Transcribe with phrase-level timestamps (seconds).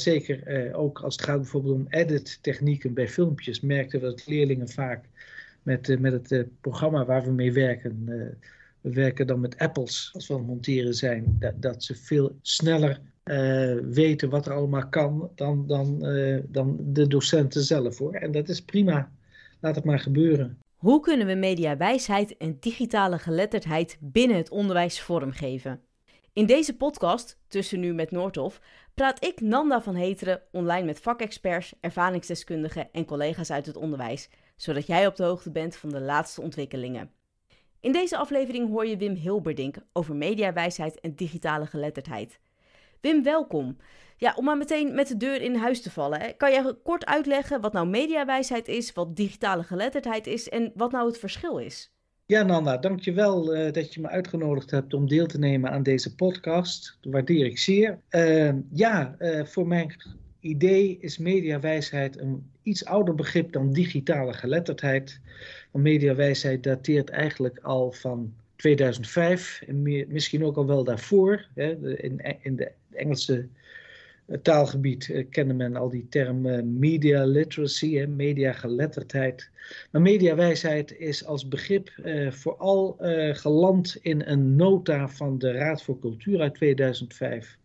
[0.00, 5.04] zeker ook als het gaat bijvoorbeeld om edit-technieken bij filmpjes, merkten we dat leerlingen vaak
[5.62, 8.04] met, met het programma waar we mee werken,
[8.80, 12.36] we werken dan met apples als we aan het monteren zijn, dat, dat ze veel
[12.42, 13.00] sneller
[13.82, 15.98] weten wat er allemaal kan dan, dan,
[16.48, 18.14] dan de docenten zelf hoor.
[18.14, 19.10] En dat is prima.
[19.60, 20.58] Laat het maar gebeuren.
[20.76, 25.80] Hoe kunnen we mediawijsheid en digitale geletterdheid binnen het onderwijs vormgeven?
[26.32, 28.60] In deze podcast, Tussen Nu met Noordhof,
[28.94, 34.86] praat ik Nanda van Heteren online met vakexperts, ervaringsdeskundigen en collega's uit het onderwijs, zodat
[34.86, 37.12] jij op de hoogte bent van de laatste ontwikkelingen.
[37.80, 42.40] In deze aflevering hoor je Wim Hilberdink over mediawijsheid en digitale geletterdheid.
[43.00, 43.76] Wim, welkom.
[44.16, 46.36] Ja, om maar meteen met de deur in huis te vallen.
[46.36, 51.06] Kan je kort uitleggen wat nou mediawijsheid is, wat digitale geletterdheid is en wat nou
[51.06, 51.92] het verschil is?
[52.30, 56.14] Ja, Nanda, dankjewel uh, dat je me uitgenodigd hebt om deel te nemen aan deze
[56.14, 56.98] podcast.
[57.00, 57.98] Dat waardeer ik zeer.
[58.10, 59.96] Uh, ja, uh, voor mijn
[60.40, 65.20] idee is mediawijsheid een iets ouder begrip dan digitale geletterdheid.
[65.70, 71.46] Want mediawijsheid dateert eigenlijk al van 2005 en misschien ook al wel daarvoor.
[71.54, 71.96] Hè.
[72.02, 73.48] In, in de Engelse
[74.42, 79.50] taalgebied uh, kende men al die term uh, media literacy, hè, mediageletterdheid.
[79.90, 82.96] Maar mediawijsheid is als begrip uh, vooral
[83.32, 87.58] geland in een nota van de Raad voor Cultuur uit 2005.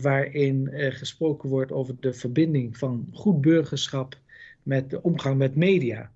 [0.00, 4.18] waarin gesproken wordt over de verbinding van goed burgerschap
[4.62, 6.10] met de omgang met media.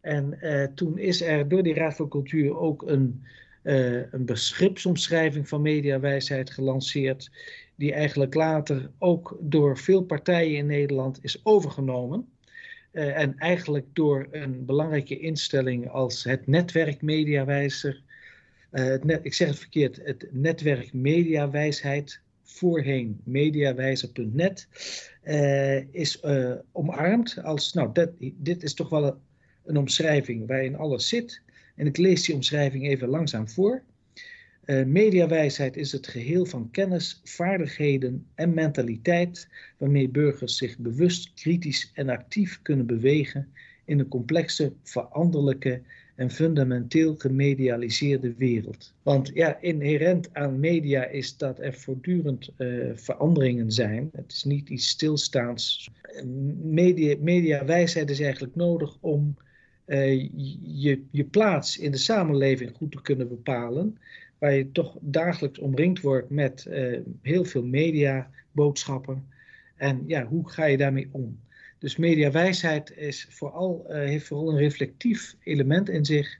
[0.00, 0.38] En
[0.74, 3.22] toen is er door die Raad voor Cultuur ook een,
[4.10, 7.30] een begripsomschrijving van mediawijsheid gelanceerd
[7.80, 12.28] die eigenlijk later ook door veel partijen in Nederland is overgenomen.
[12.92, 18.02] Uh, en eigenlijk door een belangrijke instelling als het netwerk Mediawijzer,
[18.70, 24.68] het net, ik zeg het verkeerd, het netwerk Mediawijsheid, voorheen mediawijzer.net,
[25.22, 26.22] eh, is
[26.72, 29.18] omarmd als, nou, dit is toch wel een,
[29.64, 31.42] een omschrijving waarin alles zit.
[31.76, 33.82] En ik lees die omschrijving even langzaam voor.
[34.70, 39.48] Uh, mediawijsheid is het geheel van kennis, vaardigheden en mentaliteit
[39.78, 43.48] waarmee burgers zich bewust, kritisch en actief kunnen bewegen
[43.84, 45.80] in een complexe, veranderlijke
[46.14, 48.94] en fundamenteel gemedialiseerde wereld.
[49.02, 54.10] Want ja, inherent aan media is dat er voortdurend uh, veranderingen zijn.
[54.12, 55.90] Het is niet iets stilstaans.
[56.62, 59.36] Media, mediawijsheid is eigenlijk nodig om
[59.86, 60.28] uh,
[60.62, 63.98] je, je plaats in de samenleving goed te kunnen bepalen
[64.40, 69.28] waar je toch dagelijks omringd wordt met uh, heel veel mediaboodschappen.
[69.76, 71.40] En ja, hoe ga je daarmee om?
[71.78, 76.38] Dus mediawijsheid is uh, heeft vooral een reflectief element in zich.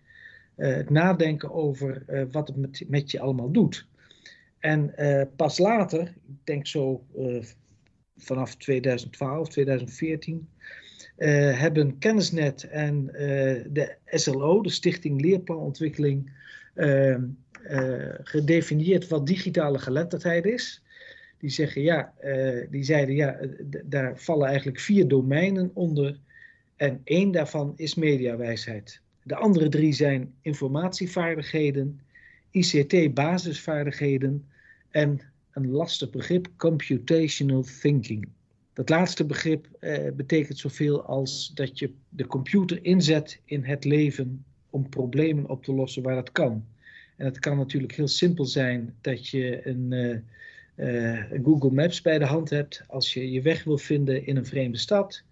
[0.56, 3.88] Uh, het nadenken over wat het met, je allemaal doet.
[4.58, 4.94] En
[5.36, 7.04] pas later, ik denk zo
[8.16, 10.48] vanaf 2012, 2014,
[11.16, 13.06] hebben Kennisnet en
[13.72, 16.30] de SLO, de Stichting Leerplanontwikkeling,
[16.74, 17.16] uh,
[18.22, 20.82] gedefinieerd wat digitale geletterdheid is.
[21.38, 23.38] Die, zeggen, ja, uh, die zeiden ja,
[23.84, 26.18] daar vallen eigenlijk vier domeinen onder.
[26.76, 29.00] En één daarvan is mediawijsheid.
[29.22, 32.00] De andere drie zijn informatievaardigheden,
[32.50, 34.44] ICT-basisvaardigheden
[34.90, 35.20] en
[35.52, 38.28] een lastig begrip, computational thinking.
[38.72, 44.44] Dat laatste begrip uh, betekent zoveel als dat je de computer inzet in het leven
[44.70, 46.64] om problemen op te lossen waar dat kan.
[47.20, 49.92] En het kan natuurlijk heel simpel zijn dat je een,
[50.76, 54.46] uh, Google Maps bij de hand hebt als je je weg wil vinden in een
[54.46, 55.22] vreemde stad.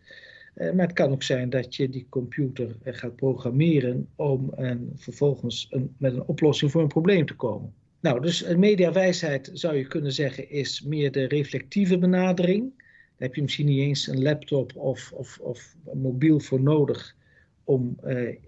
[0.54, 5.66] Uh, maar het kan ook zijn dat je die computer gaat programmeren om en vervolgens
[5.70, 7.72] een, met een oplossing voor een probleem te komen.
[8.00, 12.72] Nou, dus een mediawijsheid zou je kunnen zeggen is meer de reflectieve benadering.
[12.76, 17.16] Daar heb je misschien niet eens een laptop of, of, of mobiel voor nodig
[17.64, 17.98] om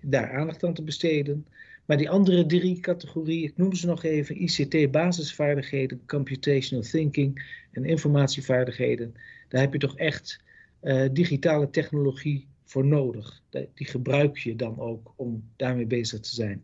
[0.00, 1.46] daar aandacht aan te besteden.
[1.90, 7.42] Maar die andere drie categorieën, ik noem ze nog even, ICT-basisvaardigheden, computational thinking
[7.72, 9.14] en informatievaardigheden,
[9.48, 10.40] daar heb je toch echt
[10.82, 13.42] uh, digitale technologie voor nodig.
[13.50, 16.62] Die gebruik je dan ook om daarmee bezig te zijn.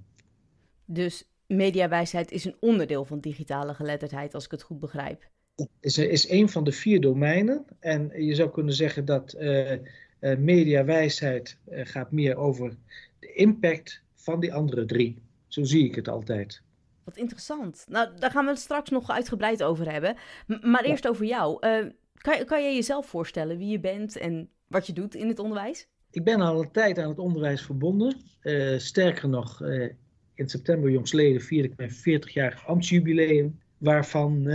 [0.84, 5.28] Dus mediawijsheid is een onderdeel van digitale geletterdheid, als ik het goed begrijp.
[5.81, 7.64] Is, is een van de vier domeinen.
[7.81, 9.78] En je zou kunnen zeggen dat uh, uh,
[10.38, 12.76] mediawijsheid gaat meer over
[13.19, 15.23] de impact van die andere drie.
[15.46, 16.62] Zo zie ik het altijd.
[17.05, 17.84] Wat interessant.
[17.88, 20.17] Nou, daar gaan we het straks nog uitgebreid over hebben.
[20.61, 21.67] maar eerst over jou.
[21.67, 25.38] Uh, kan, kan je jezelf voorstellen wie je bent en wat je doet in het
[25.38, 25.88] onderwijs?
[26.11, 28.17] Ik ben al een tijd aan het onderwijs verbonden.
[28.43, 29.90] Uh, sterker nog, uh,
[30.34, 33.58] in september jongsleden vierde ik mijn 40-jarig ambtsjubileum.
[33.78, 34.49] waarvan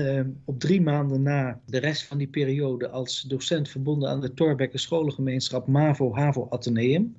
[0.46, 4.78] op drie maanden na de rest van die periode als docent verbonden aan de Torbekke
[4.78, 7.16] scholengemeenschap MAVO HAVO Atheneum.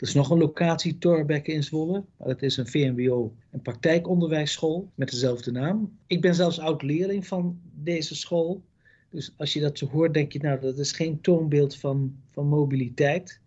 [0.00, 5.10] Er is nog een locatie Torbekke in Zwolle, dat is een VMBO, een praktijkonderwijsschool met
[5.10, 5.98] dezelfde naam.
[6.06, 8.62] Ik ben zelfs oud-leerling van deze school.
[9.10, 12.46] Dus als je dat zo hoort, denk je, nou, dat is geen toonbeeld van, van
[12.46, 13.40] mobiliteit.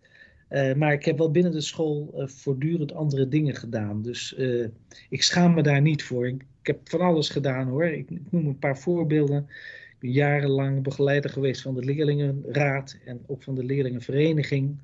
[0.49, 4.01] Uh, maar ik heb wel binnen de school uh, voortdurend andere dingen gedaan.
[4.01, 4.67] Dus uh,
[5.09, 6.27] ik schaam me daar niet voor.
[6.27, 7.85] Ik, ik, heb van alles gedaan hoor.
[7.85, 9.45] Ik, ik, noem een paar voorbeelden.
[9.89, 14.77] Ik ben jarenlang begeleider geweest van de leerlingenraad en ook van de leerlingenvereniging.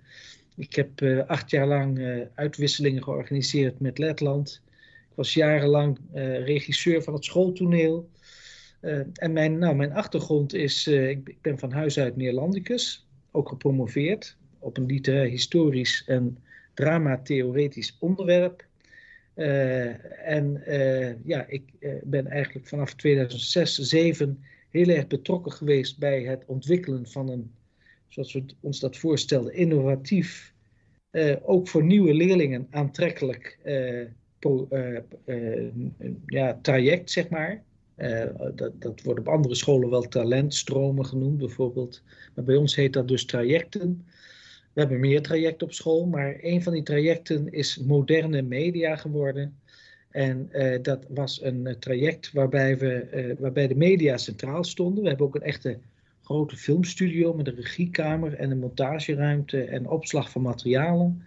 [0.59, 4.61] Ik heb acht jaar lang uitwisselingen georganiseerd met Letland.
[5.09, 5.97] Ik was jarenlang
[6.43, 8.09] regisseur van het schooltoneel.
[9.13, 14.77] en mijn, nou, mijn achtergrond is, ik ben van huis uit Neerlandicus, ook gepromoveerd op
[14.77, 16.37] een literair historisch en
[16.73, 18.65] dramatheoretisch onderwerp.
[20.23, 20.63] En
[21.23, 21.63] ja, ik
[22.03, 27.51] ben eigenlijk vanaf 2006, 2007 heel erg betrokken geweest bij het ontwikkelen van een,
[28.09, 30.53] zoals we ons dat voorstelden, innovatief,
[31.41, 33.59] ook voor nieuwe leerlingen aantrekkelijk
[34.39, 34.67] pro,
[36.25, 37.63] ja, traject, zeg maar.
[38.55, 42.01] dat, dat wordt op andere scholen wel talentstromen genoemd, bijvoorbeeld.
[42.35, 44.05] Maar bij ons heet dat dus trajecten.
[44.73, 49.57] We hebben meer trajecten op school, maar een van die trajecten is moderne media geworden.
[50.09, 50.49] En
[50.81, 55.03] dat was een traject waarbij, we, waarbij de media centraal stonden.
[55.03, 55.77] We hebben ook een echte
[56.29, 61.23] grote filmstudio met een regiekamer en een montageruimte en opslag van materialen.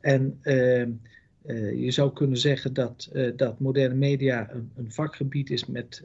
[0.00, 0.40] En
[1.76, 6.04] je zou kunnen zeggen dat, dat moderne media een, een vakgebied is met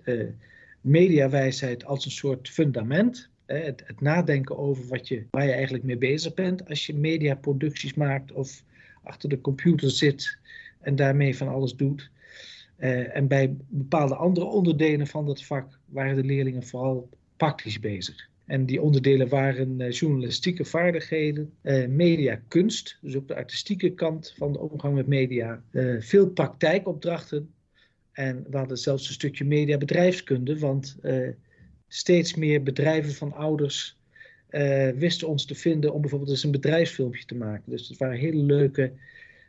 [0.82, 3.30] mediawijsheid als een soort fundament.
[3.46, 7.94] Het, het, nadenken over wat je, waar je eigenlijk mee bezig bent als je mediaproducties
[7.94, 8.64] maakt of
[9.04, 10.38] achter de computer zit
[10.80, 12.10] en daarmee van alles doet.
[12.78, 18.32] En bij bepaalde andere onderdelen van dat vak waren de leerlingen vooral praktisch bezig.
[18.46, 24.54] En die onderdelen waren uh, journalistieke vaardigheden, uh, mediakunst, dus ook de artistieke kant van
[24.54, 25.64] de omgang met media,
[26.00, 27.54] veel praktijkopdrachten.
[28.12, 30.98] En we hadden zelfs een stukje mediabedrijfskunde, want
[31.88, 33.98] steeds meer bedrijven van ouders
[34.96, 37.72] wisten ons te vinden om bijvoorbeeld eens een bedrijfsfilmpje te maken.
[37.72, 38.92] Dus het waren hele leuke,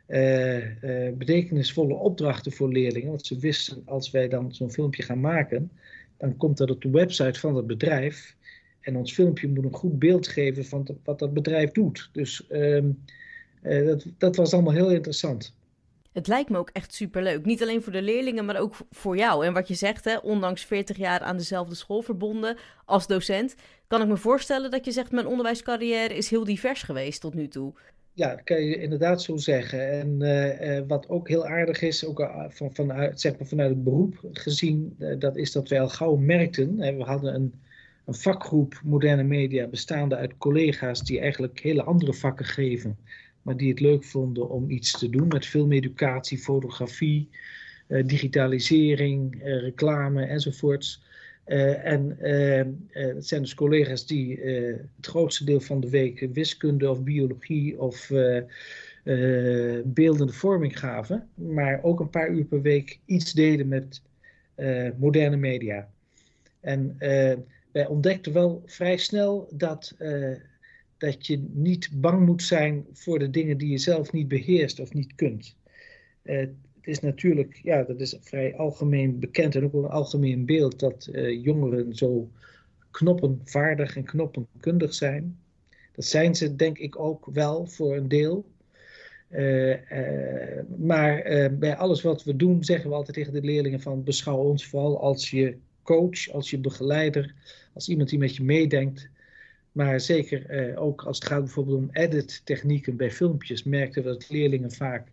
[0.07, 3.09] uh, betekenisvolle opdrachten voor leerlingen.
[3.09, 5.71] Want ze wisten, als wij dan zo'n filmpje gaan maken,
[6.17, 8.35] dan komt dat op de website van het bedrijf.
[8.85, 12.09] En ons filmpje moet een goed beeld geven van wat dat bedrijf doet.
[12.11, 12.89] Dus ehm,
[13.61, 15.55] dat, dat was allemaal heel interessant
[16.15, 17.45] het lijkt me ook echt superleuk.
[17.45, 19.45] Niet alleen voor de leerlingen, maar ook voor jou.
[19.45, 23.55] En wat je zegt, hè, ondanks 40 jaar aan dezelfde school verbonden als docent,
[23.87, 27.47] kan ik me voorstellen dat je zegt: mijn onderwijscarrière is heel divers geweest tot nu
[27.47, 27.73] toe.
[28.13, 29.91] Ja, dat kan je inderdaad zo zeggen.
[29.91, 33.83] En uh, uh, wat ook heel aardig is, ook van, vanuit, zeg maar vanuit het
[33.83, 36.77] beroep gezien, dat is dat wij al gauw merkten.
[36.77, 37.53] we hadden een,
[38.05, 42.97] een vakgroep moderne media bestaande uit collega's die eigenlijk hele andere vakken geven
[43.45, 47.29] maar die het leuk vonden om iets te doen met filmeducatie, fotografie,
[47.87, 51.03] uh, digitalisering, uh, reclame enzovoorts.
[51.47, 52.17] Uh, en
[52.89, 54.39] het zijn dus collega's die
[54.95, 58.11] het grootste deel van de week wiskunde of biologie of
[59.83, 64.01] beeldende vorming gaven, maar ook een paar uur per week iets deden met
[64.97, 65.89] moderne media.
[66.59, 66.97] En
[67.75, 69.95] wij ontdekten wel vrij snel dat
[70.97, 74.93] dat je niet bang moet zijn voor de dingen die je zelf niet beheerst of
[74.93, 75.55] niet kunt.
[76.23, 80.79] Uh, het is natuurlijk, ja, dat is vrij algemeen bekend en ook een algemeen beeld
[80.79, 82.29] dat uh, jongeren zo
[82.91, 85.39] knoppenvaardig en knoppenkundig zijn.
[85.91, 88.45] Dat zijn ze denk ik ook wel voor een deel.
[90.77, 91.23] Maar
[91.59, 95.01] bij alles wat we doen zeggen we altijd tegen de leerlingen van beschouw ons vooral
[95.01, 97.33] als je coach, als je begeleider,
[97.73, 99.09] als iemand die met je meedenkt
[99.75, 104.29] maar zeker eh, ook als het gaat bijvoorbeeld om edit-technieken bij filmpjes, merkten we dat
[104.29, 105.07] leerlingen vaak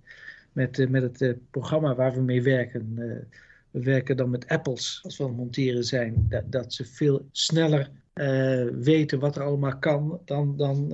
[0.53, 2.95] met, uh, met het uh, programma waar we mee werken,
[3.71, 7.27] we werken dan met apples als we aan het monteren zijn, dat, dat ze veel
[7.33, 7.91] sneller
[8.73, 10.89] weten wat er allemaal kan dan, dan,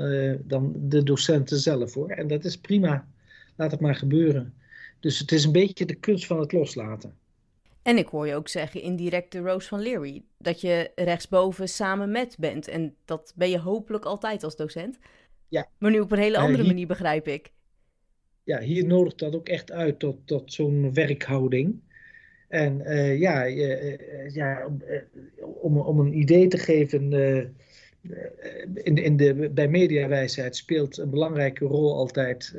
[0.45, 2.11] dan de docenten zelf hoor.
[2.11, 3.09] En dat is prima,
[3.57, 4.55] laat het maar gebeuren.
[5.01, 7.13] Dus het is een beetje de kunst van het loslaten.
[7.89, 12.11] En ik hoor je ook zeggen indirect de Rose van Leary, dat je rechtsboven samen
[12.11, 12.69] met bent.
[12.69, 14.99] En dat ben je hopelijk altijd als docent.
[15.49, 15.69] Ja.
[15.79, 17.53] Maar nu op een hele eh, andere manier, begrijp ik.
[18.45, 21.81] Ja, hier nodigt dat ook echt uit tot, tot zo'n werkhouding.
[22.49, 24.69] En uh, ja, uh, ja
[25.61, 27.13] om, om een idee te geven,
[28.75, 32.55] in, in de, bij mediawijsheid speelt een belangrijke rol altijd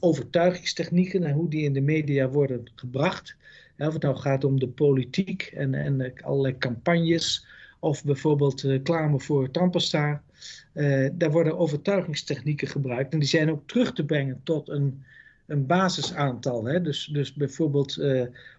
[0.00, 3.36] overtuigingstechnieken en hoe die in de media worden gebracht
[3.78, 7.46] of het nou gaat om de politiek en, en allerlei campagnes,
[7.78, 10.22] of bijvoorbeeld reclame voor tandpasta.
[11.12, 15.02] daar worden overtuigingstechnieken gebruikt en die zijn ook terug te brengen tot een,
[15.46, 16.64] een basisaantal.
[16.64, 16.82] Hè?
[16.82, 18.00] Dus, dus bijvoorbeeld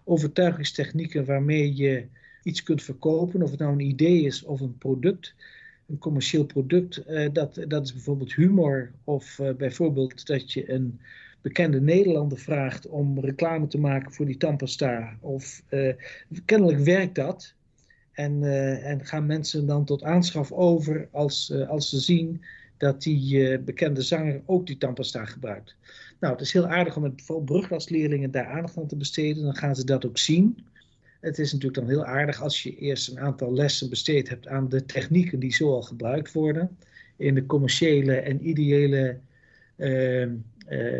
[0.04, 2.06] overtuigingstechnieken waarmee je
[2.42, 5.34] iets kunt verkopen, of het nou een idee is of een product
[5.88, 8.92] een commercieel product, uh, dat, dat is bijvoorbeeld humor.
[9.04, 11.00] Of uh, bijvoorbeeld dat je een
[11.40, 15.16] bekende Nederlander vraagt om reclame te maken voor die tandpasta.
[15.20, 15.92] Of uh,
[16.44, 17.54] kennelijk werkt dat.
[18.12, 18.42] En,
[18.82, 22.44] en gaan mensen dan tot aanschaf over als, als ze zien
[22.76, 25.76] dat die bekende zanger ook die tandpasta gebruikt.
[26.20, 29.44] Nou, het is heel aardig om met brugklasleerlingen daar aandacht aan te besteden.
[29.44, 30.64] Dan gaan ze dat ook zien.
[31.24, 34.68] Het is natuurlijk dan heel aardig als je eerst een aantal lessen besteed hebt aan
[34.68, 36.78] de technieken die zo al gebruikt worden.
[37.16, 39.18] In de commerciële en ideële
[39.76, 40.30] uh, uh,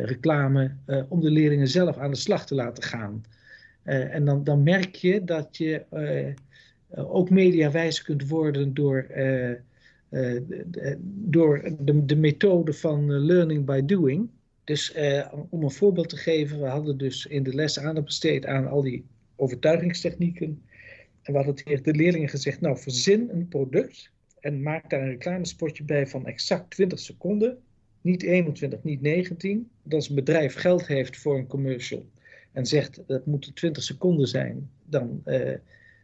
[0.04, 3.25] reclame, uh, om de leerlingen zelf aan de slag te laten gaan.
[3.83, 5.85] en dan, dan merk je dat je
[6.95, 9.07] ook mediawijs kunt worden door,
[11.07, 14.28] door de, de methode van learning by doing.
[14.64, 14.95] Dus
[15.50, 18.83] om een voorbeeld te geven, we hadden dus in de les aandacht besteed aan al
[18.83, 19.04] die
[19.37, 20.62] overtuigingstechnieken.
[21.23, 24.11] En we hadden tegen de leerlingen gezegd, nou verzin een product
[24.41, 27.59] en maak daar een reclamespotje bij van exact 20 seconden.
[28.00, 29.71] Niet 21, niet 19.
[29.83, 32.07] Dat als een bedrijf geld heeft voor een commercial
[32.55, 35.50] en zegt dat moet 20 seconden zijn, dan uh,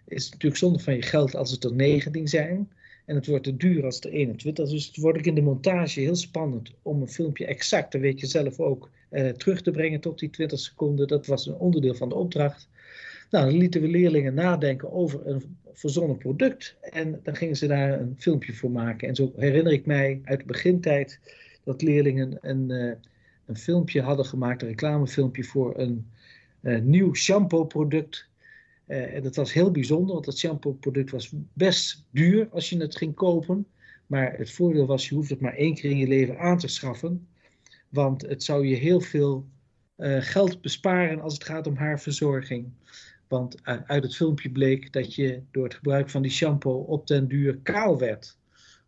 [0.06, 2.70] is het natuurlijk zonde van je geld als het er 19 zijn.
[3.06, 4.68] En het wordt te duur als het er 21.
[4.70, 8.20] Dus het wordt ook in de montage heel spannend om een filmpje exact, dat weet
[8.20, 11.08] je zelf ook, uh, terug te brengen tot die 20 seconden.
[11.08, 12.68] Dat was een onderdeel van de opdracht.
[13.30, 16.76] Nou, dan lieten we leerlingen nadenken over een verzonnen product.
[16.80, 19.08] En dan gingen ze daar een filmpje voor maken.
[19.08, 21.20] En zo herinner ik mij uit de begintijd
[21.64, 22.92] dat leerlingen een, uh,
[23.46, 26.06] een filmpje hadden gemaakt, een reclamefilmpje voor een
[26.62, 28.28] uh, nieuw shampoo-product.
[28.86, 32.96] Uh, en dat was heel bijzonder, want dat shampoo-product was best duur als je het
[32.96, 33.66] ging kopen.
[34.06, 36.68] Maar het voordeel was, je hoeft het maar één keer in je leven aan te
[36.68, 37.28] schaffen.
[37.88, 39.46] Want het zou je heel veel
[40.20, 42.72] geld besparen als het gaat om haarverzorging.
[43.30, 47.28] Want uit het filmpje bleek dat je door het gebruik van die shampoo op den
[47.28, 48.38] duur kaal werd.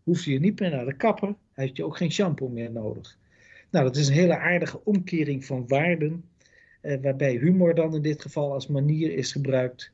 [0.03, 3.19] Hoefde je niet meer naar de kapper, had je ook geen shampoo meer nodig.
[3.71, 6.25] Nou, dat is een hele aardige omkering van waarden,
[6.81, 9.93] eh, waarbij humor dan in dit geval als manier is gebruikt.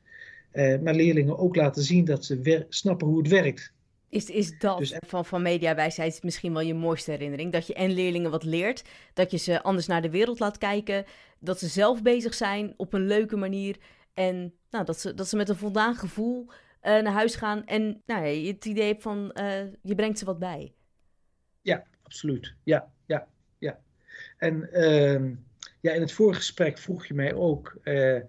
[0.51, 3.73] Eh, maar leerlingen ook laten zien dat ze snappen hoe het werkt.
[4.09, 7.51] Is, is dat dus, van, van mediawijsheid misschien wel je mooiste herinnering?
[7.51, 11.05] Dat je en leerlingen wat leert, dat je ze anders naar de wereld laat kijken,
[11.39, 13.77] dat ze zelf bezig zijn op een leuke manier
[14.19, 18.01] en nou, dat, ze, dat ze met een voldaan gevoel uh, naar huis gaan en
[18.05, 20.73] nou, je het idee hebt van uh, je brengt ze wat bij.
[21.61, 22.53] Ja, absoluut.
[22.63, 23.79] Ja, ja, ja.
[24.37, 25.31] En uh,
[25.81, 28.19] ja, in het vorige gesprek vroeg je mij ook uh,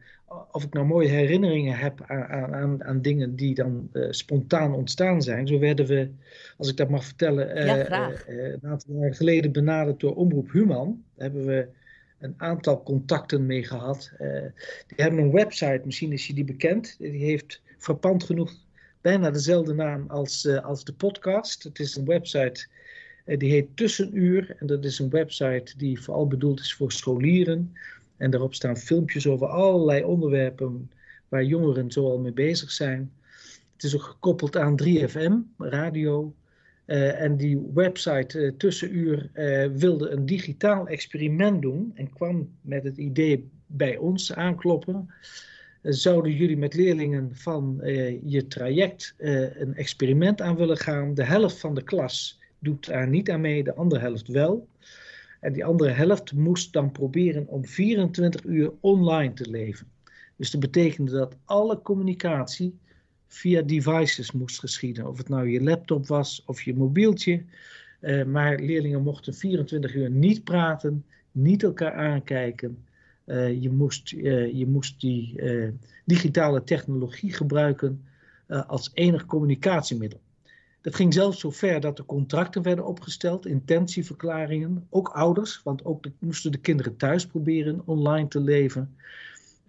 [0.51, 5.47] of ik nou mooie herinneringen heb aan, aan, aan dingen die dan spontaan ontstaan zijn.
[5.47, 6.11] Zo werden we,
[6.57, 11.05] als ik dat mag vertellen, ja, een aantal jaar geleden benaderd door Omroep Human.
[11.15, 11.69] Daar hebben we
[12.21, 14.13] een aantal contacten mee gehad.
[14.21, 14.43] Uh,
[14.87, 16.97] die hebben een website, misschien is je die bekend.
[16.99, 18.53] Die heeft frappant genoeg
[19.01, 21.63] bijna dezelfde naam als, uh, als de podcast.
[21.63, 22.67] Het is een website
[23.27, 24.57] uh, die heet Tussenuur.
[24.59, 27.73] En dat is een website die vooral bedoeld is voor scholieren.
[28.17, 30.91] En daarop staan filmpjes over allerlei onderwerpen
[31.29, 33.13] waar jongeren zoal mee bezig zijn.
[33.73, 36.35] Het is ook gekoppeld aan 3FM, radio.
[36.91, 42.85] Uh, en die website uh, Tussenuur uh, wilde een digitaal experiment doen en kwam met
[42.85, 45.15] het idee bij ons aankloppen.
[45.83, 47.81] zouden jullie met leerlingen van
[48.25, 51.15] je traject een experiment aan willen gaan?
[51.15, 54.69] De helft van de klas doet daar niet aan mee, de andere helft wel.
[55.41, 59.87] En die andere helft moest dan proberen om 24 uur online te leven.
[60.37, 62.79] Dus dat betekende dat alle communicatie
[63.33, 65.07] via devices moest geschieden.
[65.07, 67.43] Of het nou je laptop was of je mobieltje.
[68.01, 72.85] Uh, maar leerlingen mochten 24 uur niet praten, niet elkaar aankijken.
[73.27, 75.41] Uh, je, moest, uh, je moest die
[76.05, 78.05] digitale technologie gebruiken
[78.67, 80.21] als enig communicatiemiddel.
[80.81, 86.05] Dat ging zelfs zo ver dat er contracten werden opgesteld, intentieverklaringen, ook ouders, want ook
[86.19, 88.97] moesten de kinderen thuis proberen online te leven.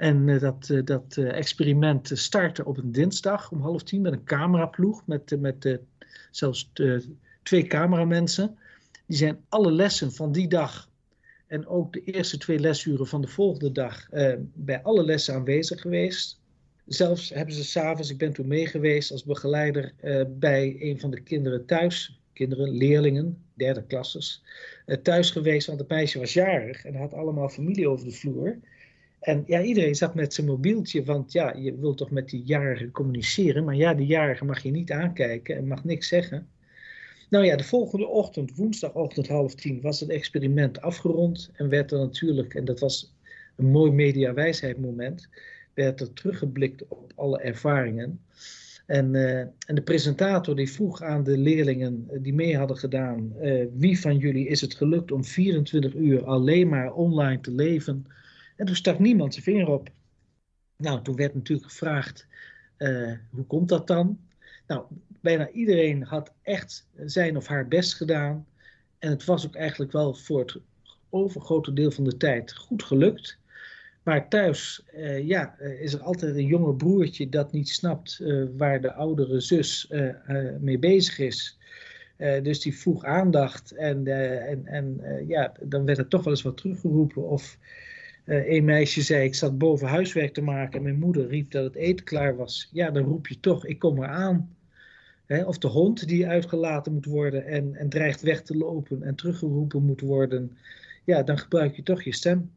[0.01, 4.13] En uh, dat, uh, dat uh, experiment startte op een dinsdag om half tien met
[4.13, 5.79] een cameraploeg, met, met
[6.31, 6.71] zelfs
[7.43, 8.57] twee cameramensen.
[9.05, 10.89] Die zijn alle lessen van die dag
[11.47, 14.07] en ook de eerste twee lesuren van de volgende dag
[14.53, 16.39] bij alle lessen aanwezig geweest.
[16.85, 19.93] Zelfs hebben ze s'avonds, ik ben toen mee geweest als begeleider
[20.27, 24.43] bij een van de kinderen thuis, kinderen, leerlingen, derde klasses,
[25.03, 28.57] thuis geweest, want het meisje was jarig en had allemaal familie over de vloer.
[29.21, 32.91] En ja, iedereen zat met zijn mobieltje, want ja, je wilt toch met die jarigen
[32.91, 33.63] communiceren.
[33.63, 36.47] Maar ja, die jarigen mag je niet aankijken en mag niks zeggen.
[37.29, 41.49] Nou ja, de volgende ochtend, woensdagochtend half tien, was het experiment afgerond.
[41.53, 43.13] En werd er natuurlijk, en dat was
[43.55, 45.29] een mooi mediawijsheid moment,
[45.73, 48.19] werd er teruggeblikt op alle ervaringen.
[48.85, 53.65] En, uh, en, de presentator die vroeg aan de leerlingen die mee hadden gedaan, uh,
[53.73, 58.05] wie van jullie is het gelukt om 24 uur alleen maar online te leven?
[58.61, 59.89] En toen stak niemand zijn vinger op.
[60.77, 62.27] Nou, toen werd natuurlijk gevraagd,
[62.77, 64.19] uh, hoe komt dat dan?
[64.67, 64.85] Nou,
[65.21, 68.47] bijna iedereen had echt zijn of haar best gedaan.
[68.99, 70.57] En het was ook eigenlijk wel voor het
[71.09, 73.37] overgrote deel van de tijd goed gelukt.
[74.03, 78.23] Maar thuis uh, ja, uh, is er altijd een jonger broertje dat niet snapt
[78.57, 79.91] waar de oudere zus
[80.59, 81.57] mee bezig is.
[82.17, 84.07] dus die vroeg aandacht en,
[84.47, 87.27] en, en ja, dan werd er toch wel eens wat teruggeroepen.
[87.27, 87.57] Of
[88.25, 91.75] een meisje zei, ik zat boven huiswerk te maken en mijn moeder riep dat het
[91.75, 92.69] eten klaar was.
[92.71, 94.55] Ja, dan roep je toch, ik kom eraan.
[95.25, 99.15] Hè, of de hond die uitgelaten moet worden en, en dreigt weg te lopen en
[99.15, 100.57] teruggeroepen moet worden.
[101.03, 102.51] Ja, dan gebruik je toch je stem.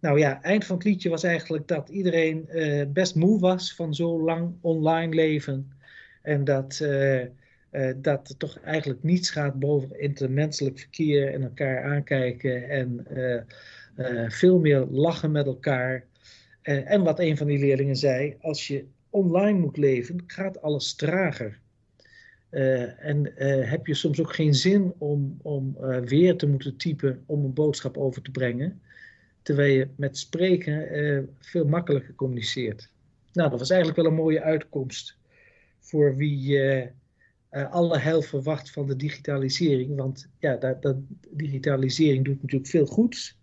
[0.00, 3.94] Nou ja, eind van het liedje was eigenlijk dat iedereen uh, best moe was van
[3.94, 5.72] zo lang online leven.
[6.22, 7.28] En dat, uh, uh,
[7.96, 12.68] dat er toch eigenlijk niets gaat boven intermenselijk verkeer en elkaar aankijken.
[12.68, 13.06] En
[14.28, 16.04] veel meer lachen met elkaar.
[16.62, 21.60] en wat een van die leerlingen zei, als je online moet leven, gaat alles trager.
[22.98, 23.32] en
[23.68, 27.96] heb je soms ook geen zin om, om weer te moeten typen om een boodschap
[27.96, 28.80] over te brengen
[29.42, 32.90] terwijl je met spreken veel makkelijker communiceert.
[33.32, 35.16] Nou, dat was eigenlijk wel een mooie uitkomst
[35.78, 36.58] voor wie
[37.50, 39.96] alle heil verwacht van de digitalisering.
[39.96, 40.96] Want ja, dat, dat,
[41.30, 43.40] digitalisering doet natuurlijk veel goeds.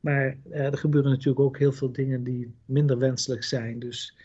[0.00, 3.78] Maar er gebeuren natuurlijk ook heel veel dingen die minder wenselijk zijn.
[3.78, 4.16] Dus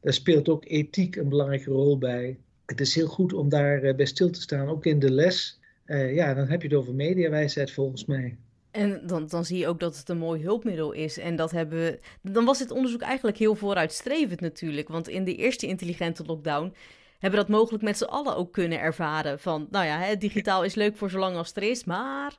[0.00, 2.38] daar speelt ook ethiek een belangrijke rol bij.
[2.66, 5.60] Het is heel goed om daar bij stil te staan, ook in de les.
[5.86, 8.36] ja, dan heb je het over mediawijsheid volgens mij.
[8.70, 11.18] En dan, dan zie je ook dat het een mooi hulpmiddel is.
[11.18, 12.00] En dat hebben we.
[12.22, 14.88] Dan was dit onderzoek eigenlijk heel vooruitstrevend natuurlijk.
[14.88, 16.74] Want in de eerste intelligente lockdown
[17.18, 19.40] hebben we dat mogelijk met z'n allen ook kunnen ervaren.
[19.40, 22.38] Van, nou ja, hè, digitaal is leuk voor zolang als er is, maar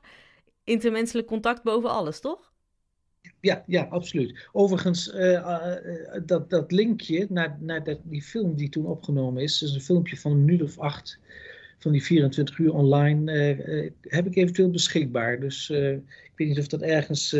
[0.64, 2.51] intermenselijk contact boven alles, toch?
[3.40, 4.48] Ja, ja, absoluut.
[4.52, 5.74] Overigens, uh, uh,
[6.26, 10.16] dat, dat linkje naar, naar dat, die film die toen opgenomen is, is een filmpje
[10.16, 11.18] van een minuut of acht
[11.78, 13.32] van die 24 uur online
[14.00, 15.40] heb ik eventueel beschikbaar.
[15.40, 17.32] Dus ik weet niet of dat ergens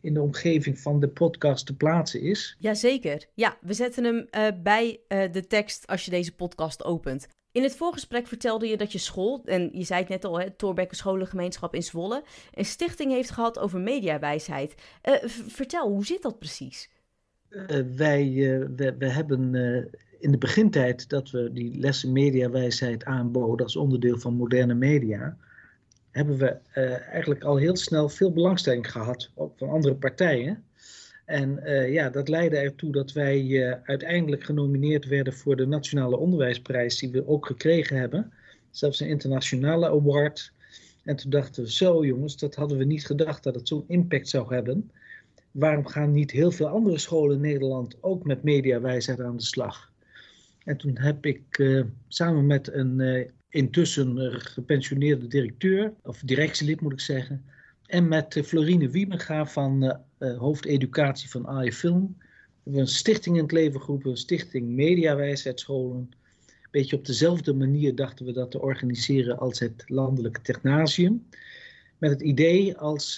[0.00, 2.56] in de omgeving van de podcast te plaatsen is.
[2.58, 3.26] Jazeker.
[3.34, 4.28] Ja, we zetten hem
[4.62, 7.28] bij de tekst als je deze podcast opent.
[7.58, 10.58] In het voorgesprek vertelde je dat je school, en je zei het net al, het
[10.58, 12.22] Torbekke Scholengemeenschap in Zwolle,
[12.54, 14.74] een stichting heeft gehad over mediawijsheid.
[15.46, 16.90] vertel, hoe zit dat precies?
[17.96, 18.32] wij
[18.76, 19.54] we, we hebben
[20.18, 25.36] in de begintijd dat we die lessen mediawijsheid aanboden als onderdeel van moderne media,
[26.10, 26.58] hebben we
[27.10, 30.64] eigenlijk al heel snel veel belangstelling gehad, van andere partijen.
[31.28, 36.16] En uh, ja, dat leidde ertoe dat wij uh, uiteindelijk genomineerd werden voor de Nationale
[36.16, 38.32] Onderwijsprijs, die we ook gekregen hebben.
[38.70, 40.52] Zelfs een internationale award.
[41.04, 44.28] En toen dachten we, zo jongens, dat hadden we niet gedacht dat het zo'n impact
[44.28, 44.90] zou hebben.
[45.50, 49.92] Waarom gaan niet heel veel andere scholen in Nederland ook met mediawijsheid aan de slag?
[50.64, 57.00] En toen heb ik uh, samen met een intussen gepensioneerde directeur, of directielid moet ik
[57.00, 57.44] zeggen,
[57.86, 62.16] en met Florine Wiemenga van hoofdeducatie van AI Film,
[62.62, 65.96] we een stichting in het leven geroepen, een stichting Mediawijsheidsscholen.
[65.98, 71.26] Een beetje op dezelfde manier dachten we dat te organiseren als het landelijke technasium.
[71.98, 73.16] Met het idee als,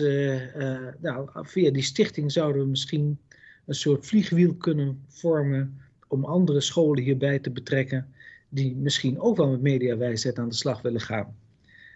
[1.00, 3.18] nou, via die stichting zouden we misschien
[3.66, 8.14] een soort vliegwiel kunnen vormen om andere scholen hierbij te betrekken
[8.48, 11.36] die misschien ook wel met mediawijsheid aan de slag willen gaan.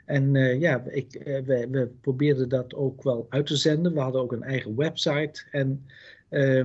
[0.04, 3.94] En uh, ja, ik, uh, we, we, probeerden dat ook wel uit te zenden.
[3.94, 5.44] We hadden ook een eigen website.
[5.50, 5.86] En
[6.30, 6.64] uh,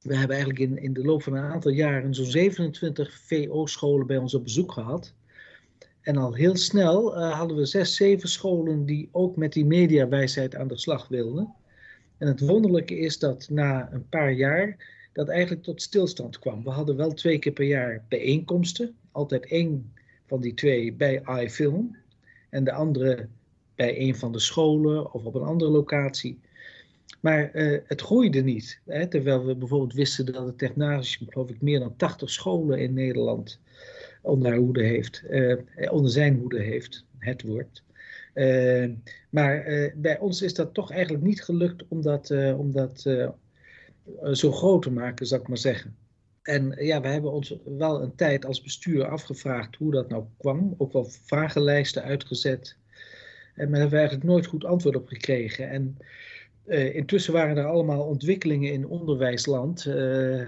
[0.00, 4.16] we hebben eigenlijk in, in de loop van een aantal jaren zo'n 27 VO-scholen bij
[4.16, 5.14] ons op bezoek gehad.
[6.00, 10.54] En al heel snel uh, hadden we zes, zeven scholen die ook met die mediawijsheid
[10.54, 11.54] aan de slag wilden.
[12.18, 14.76] En het wonderlijke is dat na een paar jaar
[15.12, 16.64] dat eigenlijk tot stilstand kwam.
[16.64, 18.96] We hadden wel twee keer per jaar bijeenkomsten.
[19.12, 19.92] Altijd één
[20.26, 21.96] van die twee bij iFilm
[22.50, 23.28] en de andere
[23.74, 26.40] bij een van de scholen of op een andere locatie.
[27.20, 28.80] Maar uh, het groeide niet.
[28.86, 29.06] Hè?
[29.06, 33.60] Terwijl we bijvoorbeeld wisten dat het technasium, geloof ik, meer dan 80 scholen in Nederland
[34.22, 35.56] onder, hoede heeft, uh,
[35.90, 37.82] onder zijn hoede heeft, het woord.
[38.34, 38.88] Uh,
[39.30, 39.64] maar
[39.96, 43.00] bij ons is dat toch eigenlijk niet gelukt om dat, om dat
[44.32, 45.96] zo groot te maken, zou ik maar zeggen.
[46.42, 50.74] En ja, we hebben ons wel een tijd als bestuur afgevraagd hoe dat nou kwam.
[50.78, 52.76] Ook wel vragenlijsten uitgezet.
[53.54, 55.70] En daar hebben we eigenlijk nooit goed antwoord op gekregen.
[55.70, 55.98] En
[56.66, 60.42] uh, intussen waren er allemaal ontwikkelingen in onderwijsland uh,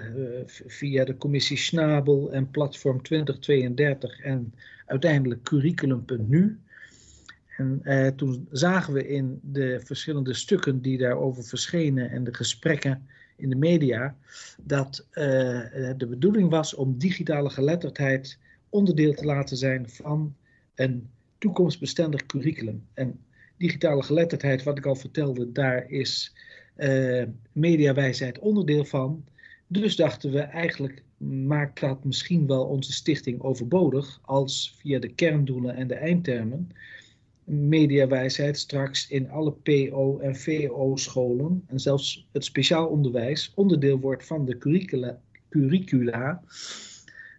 [0.46, 4.54] via de commissie Schnabel en Platform 2032 en
[4.86, 6.58] uiteindelijk curriculum.nu.
[7.56, 13.06] En toen zagen we in de verschillende stukken die daarover verschenen en de gesprekken
[13.42, 14.16] in de media,
[14.62, 15.06] dat
[15.96, 20.34] de bedoeling was om digitale geletterdheid onderdeel te laten zijn van
[20.74, 22.86] een toekomstbestendig curriculum.
[22.94, 23.20] En
[23.56, 26.34] digitale geletterdheid, wat ik al vertelde, daar is
[26.76, 29.24] uh, mediawijsheid onderdeel van.
[29.66, 31.02] Dus dachten we eigenlijk
[31.46, 36.70] maakt dat misschien wel onze stichting overbodig als via de kerndoelen en de eindtermen
[37.44, 44.26] mediawijsheid straks in alle PO en VO scholen en zelfs het speciaal onderwijs onderdeel wordt
[44.26, 45.20] van de curricula.
[45.48, 46.42] curricula.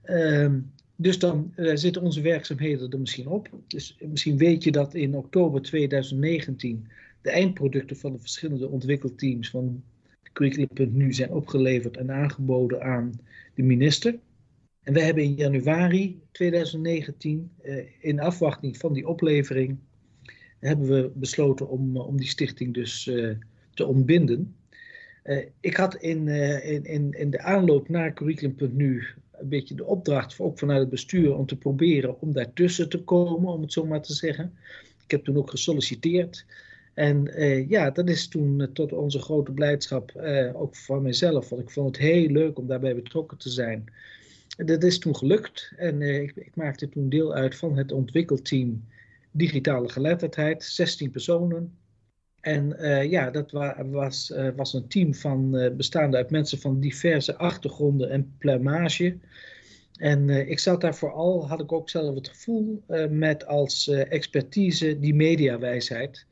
[0.06, 0.54] Uh,
[0.96, 3.50] dus dan uh, zitten onze werkzaamheden er misschien op.
[3.68, 6.88] Dus misschien weet je dat in oktober 2019
[7.22, 9.84] de eindproducten van de verschillende ontwikkelteams van
[10.34, 13.12] Curriculum.nu zijn opgeleverd en aangeboden aan
[13.54, 14.20] de minister.
[14.84, 19.78] En we hebben in januari 2019, uh, eh, in afwachting van die oplevering,
[20.64, 23.36] hebben we besloten om, uh, om die stichting dus uh,
[23.74, 24.56] te ontbinden.
[25.60, 26.28] ik had in,
[26.84, 31.46] in, in de aanloop naar Curriculum.nu een beetje de opdracht, ook vanuit het bestuur, om
[31.46, 34.54] te proberen om daartussen te komen, om het zo maar te zeggen.
[35.04, 36.46] Ik heb toen ook gesolliciteerd.
[36.94, 37.32] En
[37.68, 40.12] ja, dat is toen tot onze grote blijdschap,
[40.54, 43.86] ook van mezelf, want ik vond het heel leuk om daarbij betrokken te zijn.
[44.58, 48.84] Dat is toen gelukt en ik, ik, maakte toen deel uit van het ontwikkelteam
[49.34, 51.78] Digitale Geletterdheid, 16 personen.
[52.40, 52.76] En
[53.10, 58.36] ja, dat wa was, was een team van, bestaande uit mensen van diverse achtergronden en
[58.38, 59.18] pluimage.
[60.00, 65.16] En ik zat daar vooral, had ik ook zelf het gevoel, met als expertise die
[65.16, 66.26] mediawijsheid.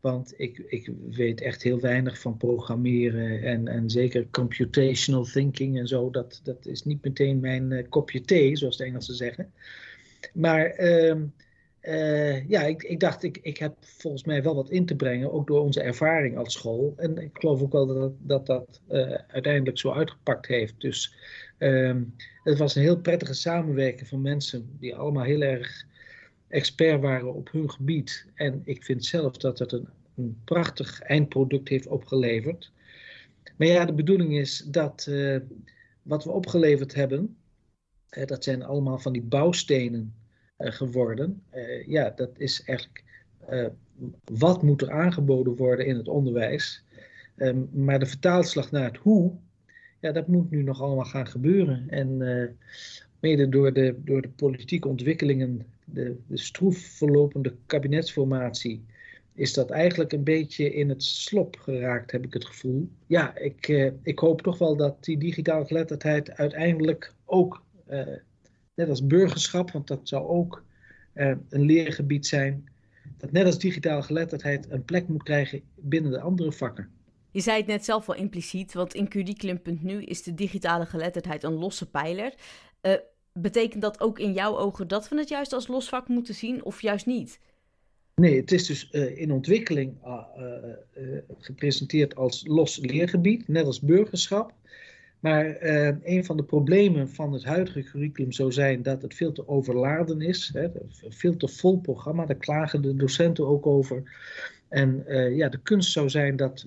[0.00, 5.88] Want ik, ik weet echt heel weinig van programmeren en, en zeker computational thinking en
[5.88, 6.10] zo.
[6.10, 9.52] Dat, dat is niet meteen mijn kopje thee, zoals de Engelsen zeggen.
[10.32, 10.74] Maar
[11.86, 15.32] ehm, ja, ik, ik dacht, ik, ik heb volgens mij wel wat in te brengen,
[15.32, 16.94] ook door onze ervaring als school.
[16.96, 18.80] En ik geloof ook wel dat dat, dat
[19.28, 20.80] uiteindelijk zo uitgepakt heeft.
[20.80, 21.14] Dus
[21.58, 25.84] Um, het was een heel prettige samenwerking van mensen die allemaal heel erg
[26.48, 28.26] expert waren op hun gebied.
[28.34, 32.72] En ik vind zelf dat het een, een prachtig eindproduct heeft opgeleverd.
[33.56, 35.38] Maar ja, de bedoeling is dat uh,
[36.02, 37.36] wat we opgeleverd hebben,
[38.24, 40.14] dat zijn allemaal van die bouwstenen
[40.58, 41.42] geworden.
[41.86, 43.04] ja, dat is eigenlijk
[44.24, 46.84] wat moet er aangeboden worden in het onderwijs.
[47.36, 49.32] Um, maar de vertaalslag naar het hoe,
[50.00, 51.84] ja, dat moet nu nog allemaal gaan gebeuren.
[51.88, 52.18] En
[53.20, 58.84] mede door de, door de politieke ontwikkelingen, de, de stroef verlopende kabinetsformatie,
[59.34, 62.88] is dat eigenlijk een beetje in het slop geraakt, heb ik het gevoel.
[63.06, 63.68] Ja, ik,
[64.02, 67.62] ik hoop toch wel dat die digitale geletterdheid uiteindelijk ook,
[68.76, 70.64] net als burgerschap, want dat zou ook
[71.48, 72.68] een leergebied zijn,
[73.16, 76.88] dat net als digitale geletterdheid een plek moet krijgen binnen de andere vakken.
[77.30, 81.54] Je zei het net zelf al impliciet, want in curriculum.nu is de digitale geletterdheid een
[81.54, 82.34] losse pijler.
[82.82, 82.92] Uh,
[83.32, 86.64] betekent dat ook in jouw ogen dat we het juist als los vak moeten zien
[86.64, 87.40] of juist niet?
[88.14, 90.22] Nee, het is dus uh, in ontwikkeling uh,
[91.38, 94.52] gepresenteerd als los leergebied, net als burgerschap.
[95.20, 95.56] Maar
[96.02, 100.20] een van de problemen van het huidige curriculum zou zijn dat het veel te overladen
[100.20, 100.50] is.
[100.52, 100.68] Hè,
[101.08, 104.02] veel te vol programma, daar klagen de docenten ook over.
[104.68, 106.66] En ja, de kunst zou zijn dat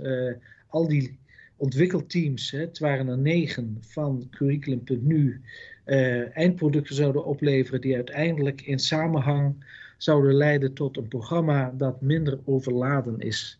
[0.68, 1.18] al die
[1.60, 5.42] ontwikkelteams, hè, het waren er negen van curriculum.nu,
[5.86, 9.56] uh, eindproducten zouden opleveren die uiteindelijk in samenhang
[9.98, 13.60] zouden leiden tot een programma dat minder overladen is.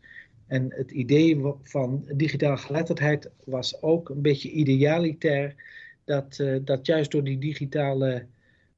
[0.50, 5.56] En het idee van digitale geletterdheid was ook een beetje idealitair,
[6.04, 8.26] dat, uh, dat juist door die digitale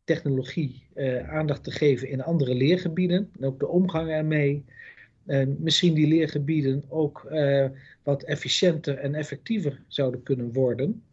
[0.04, 4.66] technologie uh, aandacht te geven in andere leergebieden, en ook de omgang ermee,
[5.58, 7.66] misschien die leergebieden ook uh,
[8.04, 11.04] wat efficiënter en effectiever zouden kunnen worden.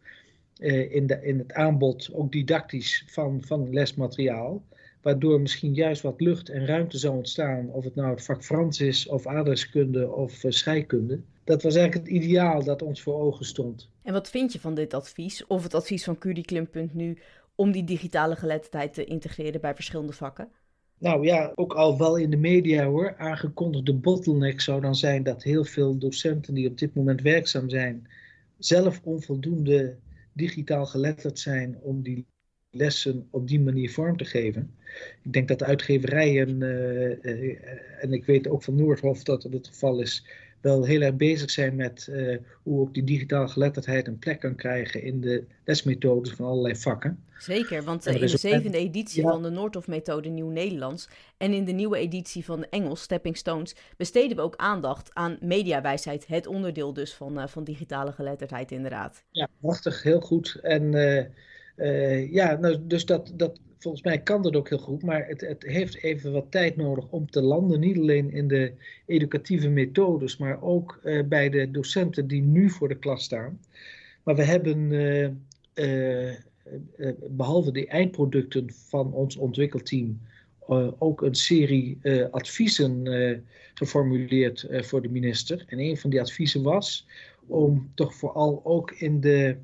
[0.59, 4.63] Uh, in, de, in het aanbod, ook didactisch, van, van lesmateriaal.
[5.01, 7.69] Waardoor misschien juist wat lucht en ruimte zou ontstaan.
[7.69, 11.19] Of het nou het vak Frans is, of adreskunde of uh, scheikunde.
[11.43, 13.89] Dat was eigenlijk het ideaal dat ons voor ogen stond.
[14.03, 17.17] En wat vind je van dit advies, of het advies van Curriculum.nu,
[17.55, 20.49] om die digitale geletterdheid te integreren bij verschillende vakken?
[20.97, 25.43] Nou ja, ook al wel in de media hoor, aangekondigde bottleneck zou dan zijn dat
[25.43, 28.07] heel veel docenten die op dit moment werkzaam zijn,
[28.57, 29.95] zelf onvoldoende
[30.39, 32.25] digitaal geletterd zijn om die
[32.69, 34.75] lessen op die manier vorm te geven.
[35.23, 39.67] Ik denk dat de uitgeverijen, uh, en ik weet ook van Noordhof dat het het
[39.67, 40.25] geval is,
[40.61, 44.55] wel heel erg bezig zijn met uh, hoe ook die digitale geletterdheid een plek kan
[44.55, 47.23] krijgen in de lesmethodes van allerlei vakken.
[47.37, 52.45] Zeker, want in de zevende editie van de Noordhof-methode Nieuw-Nederlands en in de nieuwe editie
[52.45, 57.47] van Engels, Stepping Stones, besteden we ook aandacht aan mediawijsheid, het onderdeel dus van, uh,
[57.47, 59.23] van digitale geletterdheid inderdaad.
[59.31, 60.59] Ja, prachtig, heel goed.
[60.61, 60.93] En
[61.79, 65.41] uh, ja, nou, dus dat, dat, volgens mij kan dat ook heel goed, maar het,
[65.41, 67.79] het, heeft even wat tijd nodig om te landen.
[67.79, 68.73] Niet alleen in de
[69.05, 73.59] educatieve methodes, maar ook uh, bij de docenten die nu voor de klas staan.
[74.23, 76.33] Maar we hebben, uh,
[77.29, 80.19] behalve de eindproducten van ons ontwikkelteam,
[80.97, 81.97] ook een serie
[82.31, 83.07] adviezen
[83.73, 85.63] geformuleerd voor de minister.
[85.67, 87.07] En een van die adviezen was
[87.47, 89.57] om toch vooral ook in de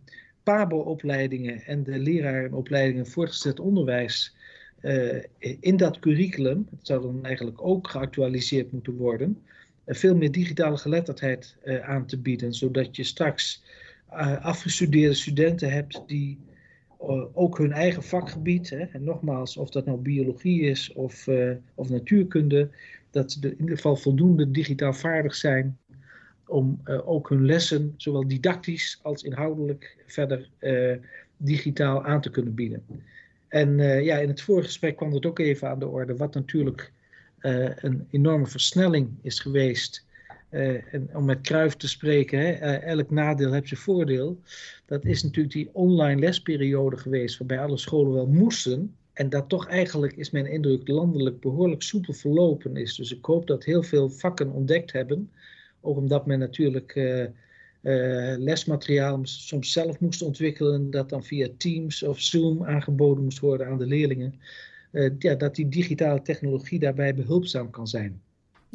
[0.46, 4.36] PABO-opleidingen en de lerarenopleidingen voortgezet onderwijs
[4.82, 5.24] uh,
[5.60, 9.42] in dat curriculum, het zou dan eigenlijk ook geactualiseerd moeten worden,
[9.86, 13.64] uh, veel meer digitale geletterdheid uh, aan te bieden, zodat je straks
[14.42, 16.40] afgestudeerde studenten hebt die
[17.34, 21.28] ook hun eigen vakgebied, hè, en nogmaals, of dat nou biologie is of,
[21.76, 22.70] of natuurkunde,
[23.12, 25.78] dat ze in ieder geval voldoende digitaal vaardig zijn
[26.48, 30.96] om uh, ook hun lessen, zowel didactisch als inhoudelijk, verder uh,
[31.38, 32.86] digitaal aan te kunnen bieden.
[33.48, 36.34] En uh, ja, in het vorige gesprek kwam het ook even aan de orde, wat
[36.34, 36.94] natuurlijk
[37.76, 40.06] een enorme versnelling is geweest.
[40.50, 44.40] en om met Kruif te spreken, hè, elk nadeel heeft zijn voordeel.
[44.86, 48.96] Dat is natuurlijk die online lesperiode geweest, waarbij alle scholen wel moesten.
[49.14, 52.96] En dat toch eigenlijk, is mijn indruk, landelijk behoorlijk soepel verlopen is.
[52.96, 55.30] Dus ik hoop dat heel veel vakken ontdekt hebben
[55.86, 62.04] ook omdat men natuurlijk uh, uh, lesmateriaal soms zelf moest ontwikkelen, dat dan via Teams
[62.04, 64.40] of Zoom aangeboden moest worden aan de leerlingen.
[64.92, 68.22] Uh, ja, dat die digitale technologie daarbij behulpzaam kan zijn.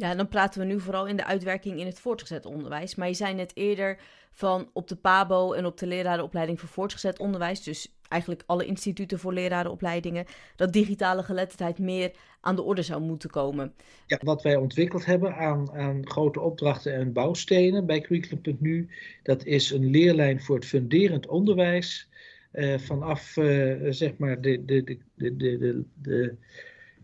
[0.01, 2.95] Ja, dan praten we nu vooral in de uitwerking in het voortgezet onderwijs.
[2.95, 3.97] Maar je zei net eerder
[4.31, 9.19] van op de PABO en op de lerarenopleiding voor voortgezet onderwijs, dus eigenlijk alle instituten
[9.19, 12.11] voor lerarenopleidingen, dat digitale geletterdheid meer
[12.41, 13.73] aan de orde zou moeten komen.
[14.05, 18.89] Ja, wat wij ontwikkeld hebben aan, aan grote opdrachten en bouwstenen bij Curriculum.nu,
[19.23, 22.09] dat is een leerlijn voor het funderend onderwijs.
[22.53, 26.35] Uh, vanaf uh, zeg maar de, de, de, de, de, de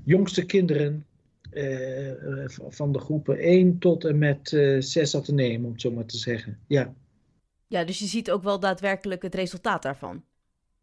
[0.03, 1.05] jongste kinderen
[2.67, 6.17] van de groepen 1 tot en met 6 te nemen, om het zo maar te
[6.17, 6.59] zeggen.
[6.67, 6.93] Ja.
[7.67, 10.23] ja, dus je ziet ook wel daadwerkelijk het resultaat daarvan.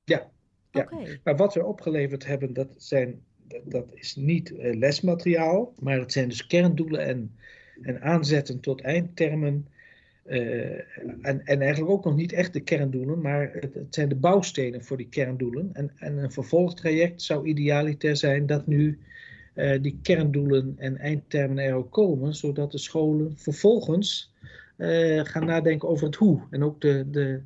[0.04, 0.30] Ja,
[0.70, 0.82] ja.
[0.82, 1.20] Okay.
[1.24, 3.22] maar wat we opgeleverd hebben, dat, zijn,
[3.64, 7.36] dat, is niet lesmateriaal, maar het zijn dus kerndoelen en,
[7.82, 9.68] en aanzetten tot eindtermen.
[10.26, 10.72] Uh,
[11.22, 14.84] en, en eigenlijk ook nog niet echt de kerndoelen, maar het, het, zijn de bouwstenen
[14.84, 15.70] voor die kerndoelen.
[15.72, 18.98] En, en een vervolgtraject zou idealiter zijn dat nu
[19.54, 24.32] uh, die kerndoelen en eindtermen er ook komen, zodat de scholen vervolgens
[25.22, 26.42] gaan nadenken over het hoe.
[26.50, 27.40] En ook de, de,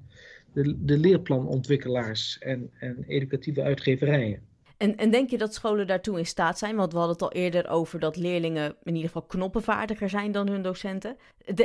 [0.52, 4.40] de, de leerplanontwikkelaars en, en educatieve uitgeverijen.
[4.78, 6.76] En, en denk je dat scholen daartoe in staat zijn?
[6.76, 10.48] Want we hadden het al eerder over dat leerlingen in ieder geval knoppenvaardiger zijn dan
[10.48, 11.16] hun docenten.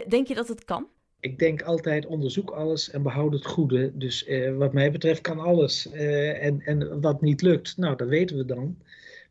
[0.08, 0.88] denk je dat het kan?
[1.20, 3.98] Ik denk altijd onderzoek alles en behoud het goede.
[3.98, 5.92] Dus eh, wat mij betreft kan alles.
[5.92, 8.78] Eh, en, en wat niet lukt, nou dat weten we dan.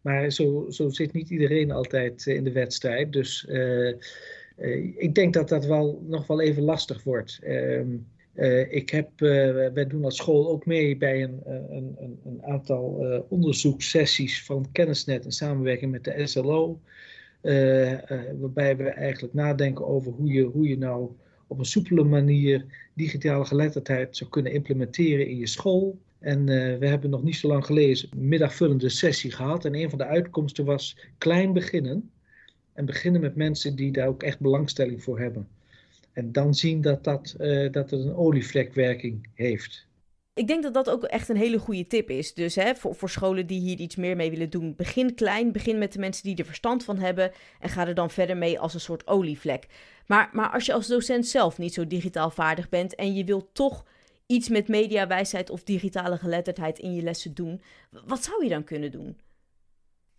[0.03, 3.13] Maar zo, zo zit niet iedereen altijd in de wedstrijd.
[3.13, 3.95] Dus uh,
[4.97, 7.39] ik denk dat dat wel nog wel even lastig wordt.
[7.43, 7.97] Ehm,
[8.69, 9.29] ik heb, uh,
[9.73, 14.45] wij doen als school ook mee bij een, eh, een, een, een aantal uh, onderzoekssessies
[14.45, 16.81] van Kennisnet in samenwerking met de SLO.
[18.41, 21.11] waarbij we eigenlijk nadenken over hoe je, hoe je nou
[21.47, 25.99] op een soepele manier digitale geletterdheid zou kunnen implementeren in je school.
[26.23, 26.45] En
[26.79, 29.65] we hebben nog niet zo lang geleden een middagvullende sessie gehad.
[29.65, 32.11] En een van de uitkomsten was klein beginnen.
[32.73, 35.49] En beginnen met mensen die daar ook echt belangstelling voor hebben.
[36.13, 39.87] En dan zien dat, dat, uh, dat het een olievlekwerking heeft.
[40.35, 42.35] Ik denk dat dat ook echt een hele goede tip is.
[42.35, 45.53] Dus hè, voor, voor scholen die hier iets meer mee willen doen, begin klein.
[45.53, 47.33] Begin met de mensen die er verstand van hebben.
[47.61, 49.67] En ga er dan verder mee als een soort olievlek.
[50.07, 53.47] Maar, maar als je als docent zelf niet zo digitaal vaardig bent en je wilt
[53.53, 53.85] toch
[54.33, 57.63] iets met mediawijsheid of digitale geletterdheid in je lessen doen,
[58.07, 59.17] wat zou je dan kunnen doen?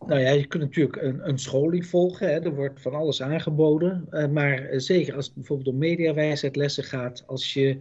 [0.05, 2.27] Nou ja, je kunt natuurlijk een, een scholing volgen.
[2.27, 2.39] Hè.
[2.39, 4.07] Er wordt van alles aangeboden.
[4.11, 7.23] Uh, maar zeker als het bijvoorbeeld om mediawijsheid lessen gaat.
[7.27, 7.77] Als je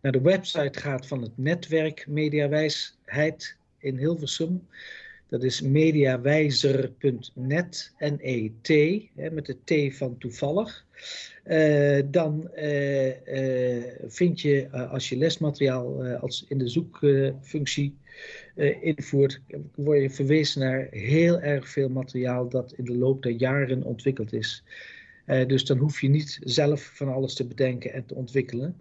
[0.00, 4.66] naar de website gaat van het netwerk Mediawijsheid in Hilversum.
[5.34, 8.68] Dat is mediawijzer.net, N-E-T,
[9.32, 10.86] met de T van toevallig.
[11.46, 17.96] Uh, dan uh, uh, vind je, als je lesmateriaal als in de zoekfunctie
[18.80, 19.40] invoert,
[19.74, 24.32] word je verwezen naar heel erg veel materiaal dat in de loop der jaren ontwikkeld
[24.32, 24.64] is.
[25.46, 28.76] dus dan hoef je niet zelf van alles te bedenken en te ontwikkelen.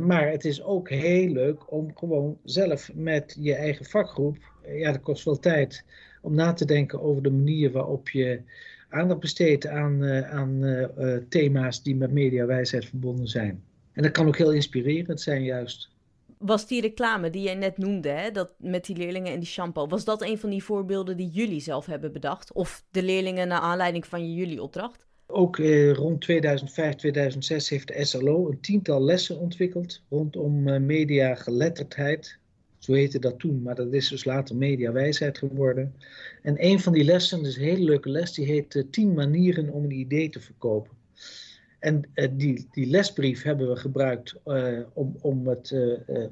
[0.00, 5.00] Maar het is ook heel leuk om gewoon zelf met je eigen vakgroep, ja, dat
[5.00, 5.84] kost wel tijd,
[6.22, 8.40] om na te denken over de manier waarop je
[8.88, 13.62] aandacht besteedt aan, uh, aan uh, thema's die met mediawijsheid verbonden zijn.
[13.92, 15.92] En dat kan ook heel inspirerend zijn, juist.
[16.38, 19.86] Was die reclame die jij net noemde, hè, dat met die leerlingen en die shampoo,
[19.86, 22.52] was dat een van die voorbeelden die jullie zelf hebben bedacht?
[22.52, 25.06] Of de leerlingen naar aanleiding van jullie opdracht?
[25.26, 32.38] Ook eh, rond 2005, 2006 heeft de SLO een tiental lessen ontwikkeld rondom uh, mediageletterdheid.
[32.84, 35.94] Zo heette dat toen, maar dat is dus later mediawijsheid geworden.
[36.42, 39.70] En een van die lessen, dus een hele leuke les, die heet uh, 10 manieren
[39.70, 40.96] om een idee te verkopen.
[41.78, 45.74] En uh, die, die lesbrief hebben we gebruikt uh, om, om het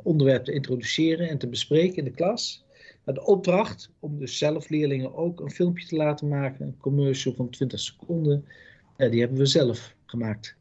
[0.03, 2.65] onderwerp te introduceren en te bespreken in de klas.
[3.05, 7.51] De opdracht om dus zelf leerlingen ook een filmpje te laten maken, een commercial van
[7.51, 8.45] 20 seconden,
[8.97, 10.57] die hebben we zelf gemaakt.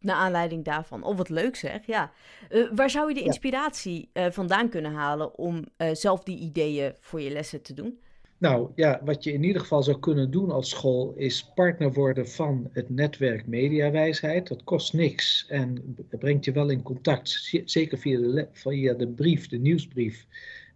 [0.00, 1.02] Naar aanleiding daarvan.
[1.02, 2.12] Of wat leuk zeg, ja.
[2.50, 6.94] Uh, waar zou je de inspiratie uh, vandaan kunnen halen om uh, zelf die ideeën
[7.00, 7.98] voor je lessen te doen?
[8.40, 12.28] Nou ja, wat je in ieder geval zou kunnen doen als school is partner worden
[12.28, 14.48] van het netwerk Mediawijsheid.
[14.48, 19.48] Dat kost niks en brengt je wel in contact, zeker via de, via de brief,
[19.48, 20.26] de nieuwsbrief,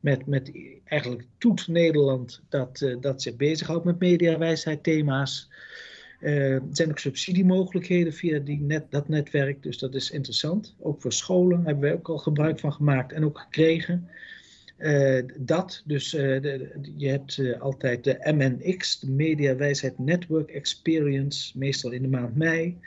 [0.01, 0.53] met, met
[0.85, 5.51] eigenlijk Toet Nederland dat, dat zich bezighoudt met mediawijsheid thema's.
[6.25, 10.75] Er zijn ook subsidiemogelijkheden via die net, dat netwerk, dus dat is interessant.
[10.81, 14.09] Ook voor scholen hebben wij ook al gebruik van gemaakt en ook gekregen.
[14.79, 21.59] Uh, dat, dus uh, de, je hebt altijd de MNX, de Media Wijsheid Network Experience,
[21.59, 22.79] meestal in de maand mei.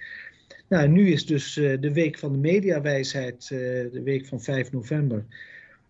[0.67, 5.25] Nou, nu is dus de week van de mediawijsheid, de week van 5 november.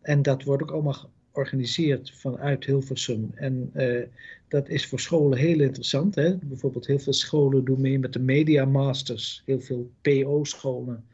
[0.01, 3.31] En dat wordt ook allemaal georganiseerd vanuit Hilversum.
[3.35, 4.03] En uh,
[4.47, 6.15] dat is voor scholen heel interessant.
[6.15, 6.35] Hè?
[6.35, 11.05] Bijvoorbeeld heel veel scholen doen mee met de Media Masters, heel veel PO-scholen.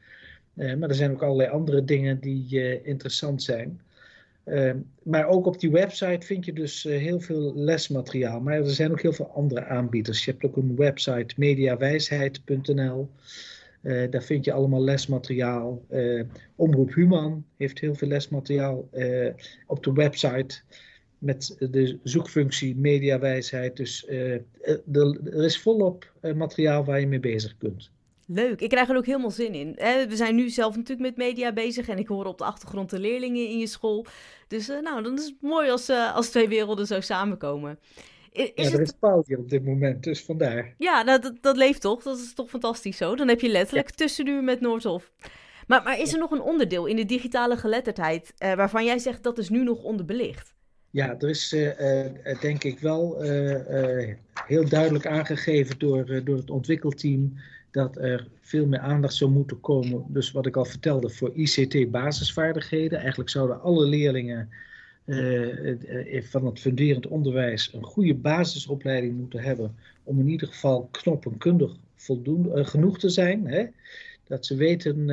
[0.54, 3.82] Uh, maar er zijn ook allerlei andere dingen die uh, interessant zijn.
[5.04, 8.40] maar ook op die website vind je dus heel veel lesmateriaal.
[8.40, 10.26] Maar er zijn ook heel veel andere aanbieders.
[10.26, 13.10] Je hebt ook een website mediawijsheid.nl.
[13.84, 15.82] Uh, daar vind je allemaal lesmateriaal.
[15.92, 16.24] Uh,
[16.56, 19.30] Omroep Human heeft heel veel lesmateriaal uh,
[19.68, 20.62] op de website
[21.18, 23.78] met de zoekfunctie mediawijsheid.
[23.78, 27.92] Dus er, is volop materiaal waar je mee bezig kunt.
[28.26, 29.74] Leuk, ik krijg er ook helemaal zin in.
[30.10, 33.00] We zijn nu zelf natuurlijk met media bezig en ik hoor op de achtergrond de
[33.00, 34.06] leerlingen in je school.
[34.48, 37.80] Dus nou, dan is het mooi als, als twee werelden zo samenkomen.
[38.34, 40.74] Is ja, er is pauze op dit moment, dus vandaar.
[40.78, 42.04] Ja, nou, dat, dat leeft toch?
[42.04, 43.16] Dat is toch fantastisch zo?
[43.16, 43.96] Dan heb je letterlijk ja.
[43.96, 45.12] tussenuur met Noordhof.
[45.68, 49.24] Maar, maar is er nog een onderdeel in de digitale geletterdheid uh, waarvan jij zegt
[49.24, 50.54] dat is nu nog onderbelicht?
[50.90, 53.22] Ja, er is uh, uh, denk ik wel
[54.48, 57.34] heel duidelijk aangegeven door, door het ontwikkelteam
[57.72, 60.06] dat er veel meer aandacht zou moeten komen.
[60.08, 63.00] Dus wat ik al vertelde voor ICT-basisvaardigheden.
[63.00, 64.50] Eigenlijk zouden alle leerlingen
[66.22, 72.66] van het funderend onderwijs een goede basisopleiding moeten hebben om in ieder geval knoppenkundig voldoende,
[72.66, 73.48] genoeg te zijn.
[73.48, 73.66] Hè?
[74.28, 75.06] Dat ze weten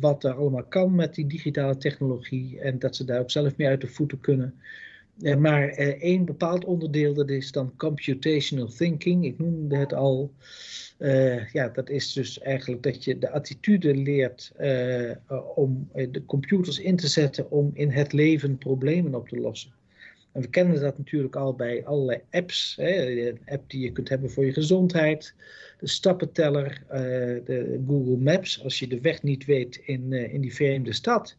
[0.00, 3.68] wat er allemaal kan met die digitale technologie en dat ze daar ook zelf mee
[3.68, 4.54] uit de voeten kunnen.
[5.38, 9.24] Maar één bepaald onderdeel, dat is dan computational thinking.
[9.24, 10.32] Ik noemde het al.
[10.98, 14.52] Uh, ja, dat is dus eigenlijk dat je de attitude leert
[15.54, 19.72] om de computers in te zetten om in het leven problemen op te lossen.
[20.32, 22.76] En we kennen dat natuurlijk al bij allerlei apps.
[22.80, 23.06] Hè?
[23.28, 25.34] Een app die je kunt hebben voor je gezondheid,
[25.78, 26.82] de stappenteller,
[27.44, 31.36] de Google Maps, als je de weg niet weet in, in die vreemde stad.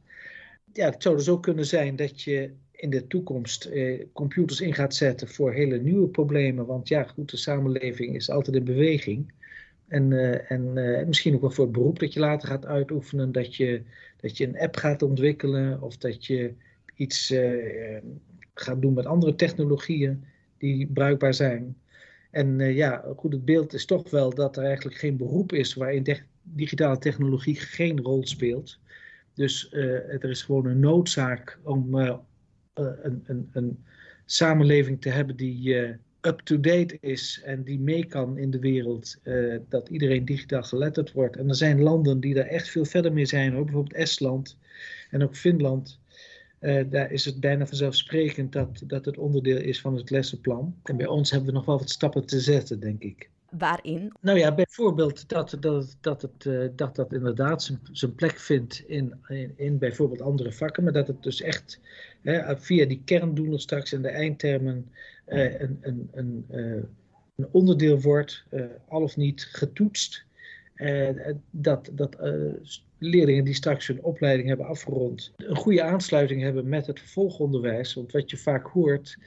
[0.74, 4.74] Ja, het zou dus ook kunnen zijn dat je in de toekomst eh, computers in
[4.74, 6.66] gaat zetten voor hele nieuwe problemen.
[6.66, 9.34] Want ja, goed, de samenleving is altijd in beweging.
[9.88, 13.32] En, uh, en uh, misschien ook wel voor het beroep dat je later gaat uitoefenen,
[13.32, 13.82] dat je,
[14.22, 16.54] dat je een app gaat ontwikkelen of dat je
[16.96, 17.98] iets uh,
[18.54, 20.24] gaat doen met andere technologieën
[20.58, 21.78] die bruikbaar zijn.
[22.32, 26.06] En ja, goed, het beeld is toch wel dat er eigenlijk geen beroep is waarin
[26.44, 28.80] digitale technologie geen rol speelt.
[29.34, 31.96] Dus er is gewoon een noodzaak om
[32.78, 33.84] een, een, een,
[34.30, 35.76] samenleving te hebben die
[36.22, 41.36] up-to-date is en die mee kan in de wereld, uh, dat iedereen digitaal geletterd wordt.
[41.36, 44.58] En er zijn landen die daar echt veel verder mee zijn, bijvoorbeeld Estland
[45.10, 46.00] en ook Finland.
[46.90, 50.76] daar is het bijna vanzelfsprekend dat, dat het onderdeel is van het lessenplan.
[50.84, 53.30] En bij ons hebben we nog wel wat stappen te zetten, denk ik.
[53.50, 54.14] Waarin?
[54.22, 59.14] Nou ja, bijvoorbeeld dat dat, dat, het, dat, dat inderdaad zijn, zijn plek vindt in,
[59.28, 61.80] in, in, bijvoorbeeld andere vakken, maar dat het dus echt
[62.22, 64.92] hè, via die kerndoelen straks in de eindtermen
[65.26, 66.46] een, een, een,
[67.36, 68.44] een onderdeel wordt,
[68.88, 70.26] al of niet getoetst.
[71.52, 72.16] dat dat
[72.98, 77.94] leerlingen die straks hun opleiding hebben afgerond, een goede aansluiting hebben met het vervolgonderwijs.
[77.94, 79.18] Want wat je vaak hoort,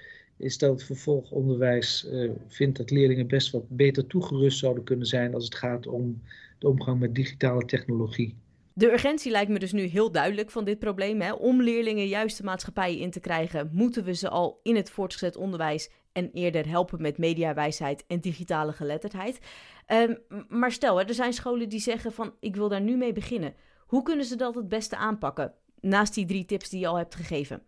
[0.40, 5.34] is dat het vervolgonderwijs uh, vindt dat leerlingen best wat beter toegerust zouden kunnen zijn
[5.34, 6.22] als het gaat om
[6.58, 8.34] de omgang met digitale technologie.
[8.72, 11.20] De urgentie lijkt me dus nu heel duidelijk van dit probleem.
[11.20, 11.32] Hè?
[11.32, 15.36] Om leerlingen juist de maatschappij in te krijgen, moeten we ze al in het voortgezet
[15.36, 19.38] onderwijs en eerder helpen met mediawijsheid en digitale geletterdheid.
[19.86, 20.18] Um,
[20.48, 23.54] maar stel, hè, er zijn scholen die zeggen van ik wil daar nu mee beginnen.
[23.86, 25.54] Hoe kunnen ze dat het beste aanpakken?
[25.80, 27.62] Naast die drie tips die je al hebt gegeven.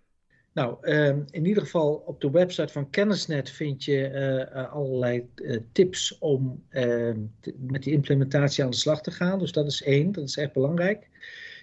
[0.55, 4.11] Nou, um, in ieder geval op de website van Kennisnet vind je
[4.55, 9.38] uh, allerlei uh, tips om te, met die implementatie aan de slag te gaan.
[9.38, 11.09] Dus dat is één, dat is echt belangrijk.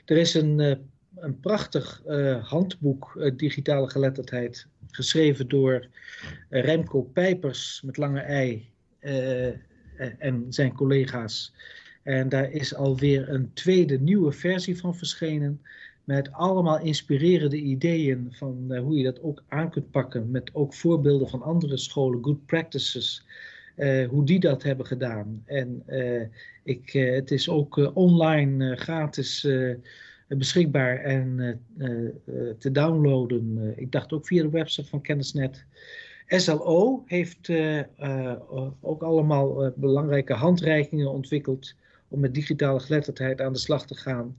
[0.05, 0.79] Er is een,
[1.15, 2.03] een prachtig
[2.41, 5.87] handboek digitale geletterdheid geschreven door
[6.49, 8.69] Remco Pijpers met lange ei
[10.19, 11.53] en zijn collega's.
[12.03, 15.61] En daar is alweer een tweede nieuwe versie van verschenen.
[16.09, 20.31] Met allemaal inspirerende ideeën van uh, hoe je dat ook aan kunt pakken.
[20.31, 23.25] Met ook voorbeelden van andere scholen, good practices.
[23.77, 25.43] Uh, hoe die dat hebben gedaan.
[25.45, 26.21] En uh,
[26.63, 29.47] ik, het is ook online gratis
[30.27, 31.59] beschikbaar en
[32.57, 33.73] te downloaden.
[33.75, 35.65] ik dacht ook via de website van Kennisnet.
[36.27, 37.49] SLO heeft
[38.81, 41.75] ook allemaal belangrijke handreikingen ontwikkeld
[42.07, 44.35] om met digitale geletterdheid aan de slag te gaan.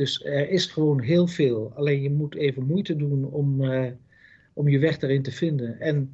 [0.00, 1.72] Dus er is gewoon heel veel.
[1.74, 3.86] Alleen je moet even moeite doen om, uh,
[4.52, 5.80] om je weg daarin te vinden.
[5.80, 6.12] En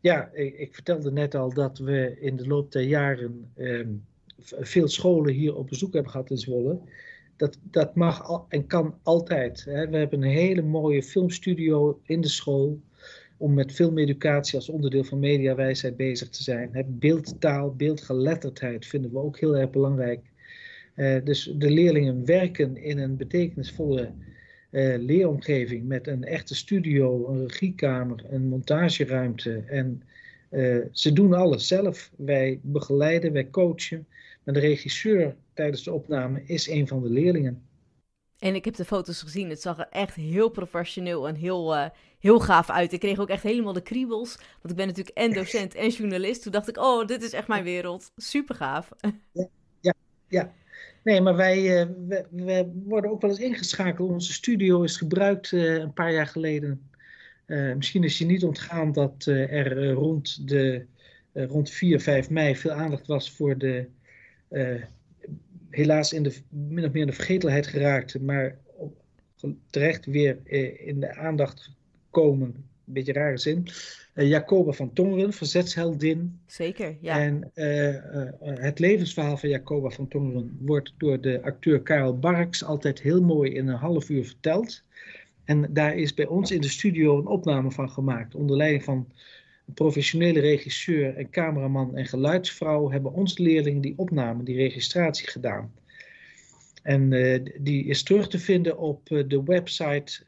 [0.00, 4.04] ja, ik, vertelde net al dat we in de loop der jaren um,
[4.42, 6.78] veel scholen hier op bezoek hebben gehad in Zwolle.
[7.36, 9.64] Dat, dat mag al, en kan altijd.
[9.64, 9.88] Hè.
[9.88, 12.80] We hebben een hele mooie filmstudio in de school
[13.36, 16.86] om met filmeducatie als onderdeel van mediawijsheid bezig te zijn.
[16.88, 20.20] Beeldtaal, beeldgeletterdheid vinden we ook heel erg belangrijk.
[20.98, 24.12] Uh, dus de leerlingen werken in een betekenisvolle
[24.70, 29.62] uh, leeromgeving met een echte studio, een regiekamer, een montageruimte.
[29.66, 30.02] En
[30.50, 32.10] uh, ze doen alles zelf.
[32.16, 34.06] Wij begeleiden, wij coachen.
[34.44, 37.62] Maar de regisseur tijdens de opname is een van de leerlingen.
[38.38, 39.48] En ik heb de foto's gezien.
[39.48, 41.86] Het zag er echt heel professioneel en heel, uh,
[42.18, 42.92] heel gaaf uit.
[42.92, 44.36] Ik kreeg ook echt helemaal de kriebels.
[44.36, 46.42] Want ik ben natuurlijk en docent en journalist.
[46.42, 48.10] Toen dacht ik, oh, dit is echt mijn wereld.
[48.16, 48.90] Super gaaf.
[49.32, 49.48] Ja,
[49.80, 49.94] ja,
[50.28, 50.52] ja.
[51.08, 51.86] Nee, maar wij, uh,
[52.30, 54.10] we, worden ook wel eens ingeschakeld.
[54.10, 56.90] Onze studio is gebruikt uh, een paar jaar geleden.
[57.46, 60.86] Uh, misschien is je niet ontgaan dat er rond, de,
[61.32, 63.86] rond 4, 5 mei veel aandacht was voor de
[65.70, 68.58] helaas in de, min of meer in de vergetelheid geraakte, maar
[69.70, 70.38] terecht weer
[70.86, 71.70] in de aandacht
[72.10, 72.64] komen.
[72.88, 73.66] Een beetje rare zin.
[74.14, 76.40] Uh, Jacoba van Tongeren, verzetsheldin.
[76.46, 77.20] Zeker, ja.
[77.20, 78.00] En uh, uh,
[78.40, 83.52] het levensverhaal van Jacoba van Tongeren wordt door de acteur Karel Barks altijd heel mooi
[83.52, 84.82] in een half uur verteld.
[85.44, 89.12] En daar is bij ons in de studio een opname van gemaakt, onder leiding van
[89.66, 95.72] een professionele regisseur en cameraman en geluidsvrouw hebben onze leerlingen die opname, die registratie gedaan.
[96.82, 97.10] En
[97.60, 100.24] die is terug te vinden op de website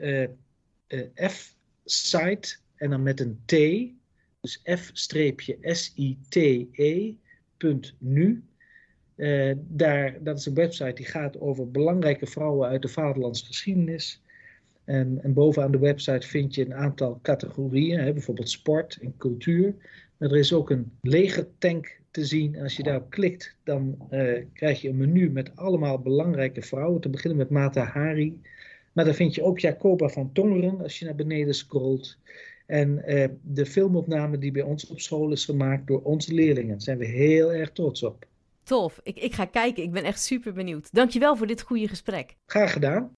[1.91, 3.55] F-site en dan met een T,
[4.41, 5.55] dus f-site.nu.
[9.17, 14.23] Uh, daar, dat is een website die gaat over belangrijke vrouwen uit de vaderlandse geschiedenis.
[14.85, 19.75] En, en bovenaan de website vind je een aantal categorieën, hè, bijvoorbeeld sport en cultuur.
[20.17, 22.55] Maar er is ook een legertank te zien.
[22.55, 27.01] En als je daarop klikt, dan uh, krijg je een menu met allemaal belangrijke vrouwen.
[27.01, 28.41] Te beginnen met Mata Hari.
[28.93, 32.19] Maar dan vind je ook Jacoba van Tongeren als je naar beneden scrolt.
[32.67, 36.71] En uh, de filmopname die bij ons op school is gemaakt door onze leerlingen.
[36.71, 38.27] Daar zijn we heel erg trots op.
[38.63, 39.83] Tof, ik, ik ga kijken.
[39.83, 40.93] Ik ben echt super benieuwd.
[40.93, 42.37] Dankjewel voor dit goede gesprek.
[42.47, 43.09] Graag gedaan.